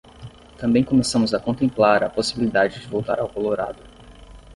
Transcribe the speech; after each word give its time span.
Também 0.57 0.83
começamos 0.83 1.31
a 1.31 1.39
contemplar 1.39 2.03
a 2.03 2.09
possibilidade 2.09 2.79
de 2.79 2.87
voltar 2.87 3.19
ao 3.19 3.29
Colorado. 3.29 3.83